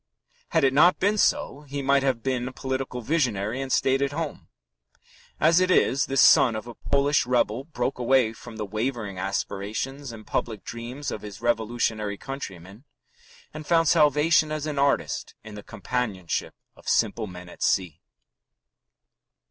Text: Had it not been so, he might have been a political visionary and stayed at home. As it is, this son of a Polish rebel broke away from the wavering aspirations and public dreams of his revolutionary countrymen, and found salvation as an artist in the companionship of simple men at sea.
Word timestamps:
Had 0.49 0.63
it 0.63 0.73
not 0.73 0.97
been 0.99 1.15
so, 1.19 1.61
he 1.67 1.83
might 1.83 2.01
have 2.01 2.23
been 2.23 2.47
a 2.47 2.51
political 2.51 3.01
visionary 3.01 3.61
and 3.61 3.71
stayed 3.71 4.01
at 4.01 4.13
home. 4.13 4.47
As 5.39 5.59
it 5.59 5.69
is, 5.69 6.07
this 6.07 6.21
son 6.23 6.55
of 6.55 6.65
a 6.65 6.73
Polish 6.73 7.27
rebel 7.27 7.65
broke 7.65 7.99
away 7.99 8.33
from 8.33 8.55
the 8.57 8.65
wavering 8.65 9.19
aspirations 9.19 10.11
and 10.11 10.25
public 10.25 10.63
dreams 10.63 11.11
of 11.11 11.21
his 11.21 11.39
revolutionary 11.39 12.17
countrymen, 12.17 12.83
and 13.53 13.67
found 13.67 13.87
salvation 13.87 14.51
as 14.51 14.65
an 14.65 14.79
artist 14.79 15.35
in 15.43 15.53
the 15.53 15.61
companionship 15.61 16.55
of 16.75 16.89
simple 16.89 17.27
men 17.27 17.47
at 17.47 17.61
sea. 17.61 18.01